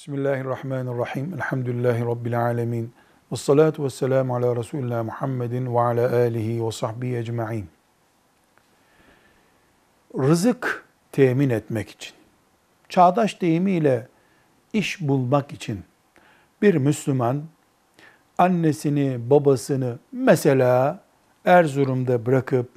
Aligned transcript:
Bismillahirrahmanirrahim. 0.00 1.34
Elhamdülillahi 1.34 2.04
Rabbil 2.04 2.40
alemin. 2.40 2.92
Ve 3.32 3.36
salatu 3.36 3.84
ve 3.84 3.90
selamu 3.90 4.36
ala 4.36 4.56
Resulullah 4.56 5.04
Muhammedin 5.04 5.74
ve 5.74 5.80
ala 5.80 6.16
alihi 6.16 6.66
ve 6.66 6.72
sahbihi 6.72 7.16
ecma'in. 7.16 7.68
Rızık 10.18 10.84
temin 11.12 11.50
etmek 11.50 11.90
için, 11.90 12.14
çağdaş 12.88 13.40
deyimiyle 13.40 14.08
iş 14.72 15.00
bulmak 15.00 15.52
için 15.52 15.84
bir 16.62 16.74
Müslüman 16.74 17.42
annesini, 18.38 19.30
babasını 19.30 19.98
mesela 20.12 21.00
Erzurum'da 21.44 22.26
bırakıp 22.26 22.70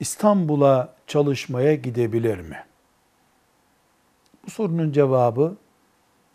İstanbul'a 0.00 0.94
çalışmaya 1.06 1.74
gidebilir 1.74 2.38
mi? 2.38 2.64
Bu 4.46 4.50
sorunun 4.50 4.92
cevabı 4.92 5.56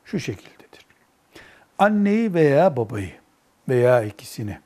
şu 0.05 0.19
şekildedir. 0.19 0.85
Anneyi 1.79 2.33
veya 2.33 2.77
babayı 2.77 3.11
veya 3.69 4.03
ikisini 4.03 4.59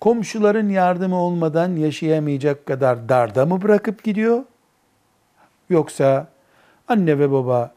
komşuların 0.00 0.68
yardımı 0.68 1.16
olmadan 1.16 1.76
yaşayamayacak 1.76 2.66
kadar 2.66 3.08
darda 3.08 3.46
mı 3.46 3.62
bırakıp 3.62 4.04
gidiyor? 4.04 4.44
Yoksa 5.70 6.28
anne 6.88 7.18
ve 7.18 7.32
baba 7.32 7.74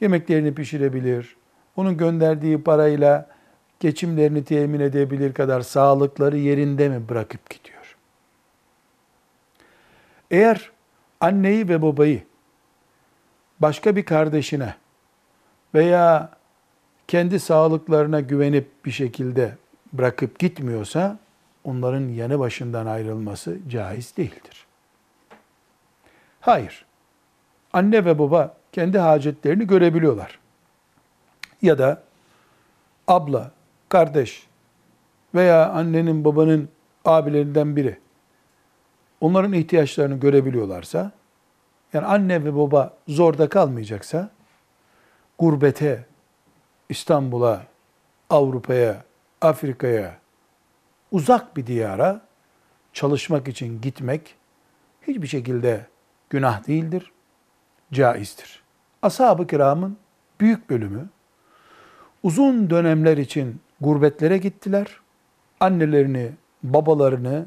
yemeklerini 0.00 0.54
pişirebilir, 0.54 1.36
onun 1.76 1.96
gönderdiği 1.96 2.62
parayla 2.62 3.26
geçimlerini 3.80 4.44
temin 4.44 4.80
edebilir 4.80 5.34
kadar 5.34 5.60
sağlıkları 5.60 6.36
yerinde 6.36 6.88
mi 6.88 7.08
bırakıp 7.08 7.50
gidiyor? 7.50 7.96
Eğer 10.30 10.70
anneyi 11.20 11.68
ve 11.68 11.82
babayı 11.82 12.22
başka 13.60 13.96
bir 13.96 14.04
kardeşine 14.04 14.74
veya 15.74 16.30
kendi 17.08 17.40
sağlıklarına 17.40 18.20
güvenip 18.20 18.84
bir 18.84 18.90
şekilde 18.90 19.56
bırakıp 19.92 20.38
gitmiyorsa 20.38 21.18
onların 21.64 22.08
yanı 22.08 22.38
başından 22.38 22.86
ayrılması 22.86 23.58
caiz 23.68 24.16
değildir. 24.16 24.66
Hayır. 26.40 26.84
Anne 27.72 28.04
ve 28.04 28.18
baba 28.18 28.56
kendi 28.72 28.98
hacetlerini 28.98 29.66
görebiliyorlar. 29.66 30.38
Ya 31.62 31.78
da 31.78 32.02
abla, 33.08 33.50
kardeş 33.88 34.46
veya 35.34 35.70
annenin 35.70 36.24
babanın 36.24 36.68
abilerinden 37.04 37.76
biri 37.76 37.98
onların 39.20 39.52
ihtiyaçlarını 39.52 40.20
görebiliyorlarsa 40.20 41.12
yani 41.92 42.06
anne 42.06 42.44
ve 42.44 42.56
baba 42.56 42.94
zorda 43.08 43.48
kalmayacaksa 43.48 44.30
gurbete, 45.38 46.06
İstanbul'a, 46.88 47.66
Avrupa'ya, 48.30 49.04
Afrika'ya, 49.40 50.18
uzak 51.10 51.56
bir 51.56 51.66
diyara 51.66 52.20
çalışmak 52.92 53.48
için 53.48 53.80
gitmek 53.80 54.34
hiçbir 55.02 55.26
şekilde 55.26 55.86
günah 56.30 56.66
değildir, 56.66 57.12
caizdir. 57.92 58.62
Ashab-ı 59.02 59.46
kiramın 59.46 59.96
büyük 60.40 60.70
bölümü 60.70 61.08
uzun 62.22 62.70
dönemler 62.70 63.16
için 63.16 63.60
gurbetlere 63.80 64.38
gittiler. 64.38 65.00
Annelerini, 65.60 66.32
babalarını 66.62 67.46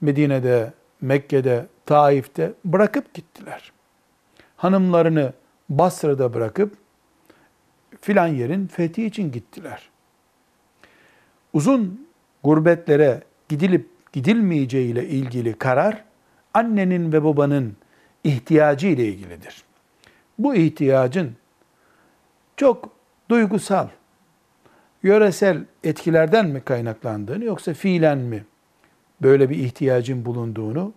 Medine'de, 0.00 0.72
Mekke'de, 1.00 1.66
Taif'te 1.86 2.52
bırakıp 2.64 3.14
gittiler. 3.14 3.72
Hanımlarını 4.56 5.32
Basra'da 5.68 6.34
bırakıp 6.34 6.83
filan 8.00 8.26
yerin 8.26 8.66
fethi 8.66 9.06
için 9.06 9.32
gittiler. 9.32 9.88
Uzun 11.52 12.06
gurbetlere 12.44 13.22
gidilip 13.48 13.88
gidilmeyeceği 14.12 14.92
ile 14.92 15.08
ilgili 15.08 15.52
karar 15.52 16.04
annenin 16.54 17.12
ve 17.12 17.24
babanın 17.24 17.76
ihtiyacı 18.24 18.86
ile 18.86 19.04
ilgilidir. 19.04 19.64
Bu 20.38 20.54
ihtiyacın 20.54 21.32
çok 22.56 22.90
duygusal, 23.28 23.88
yöresel 25.02 25.64
etkilerden 25.84 26.46
mi 26.46 26.60
kaynaklandığını 26.60 27.44
yoksa 27.44 27.74
fiilen 27.74 28.18
mi 28.18 28.44
böyle 29.22 29.50
bir 29.50 29.58
ihtiyacın 29.58 30.24
bulunduğunu 30.24 30.92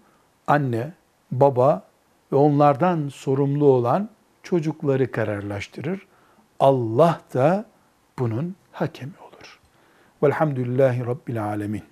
anne, 0.48 0.92
baba 1.32 1.88
ve 2.32 2.36
onlardan 2.36 3.10
sorumlu 3.10 3.66
olan 3.66 4.10
çocukları 4.44 5.12
kararlaştırır. 5.12 6.08
Allah 6.60 7.22
da 7.34 7.66
bunun 8.20 8.56
hakemi 8.72 9.14
olur. 9.22 9.60
Velhamdülillahi 10.24 11.06
Rabbil 11.06 11.44
Alemin. 11.44 11.84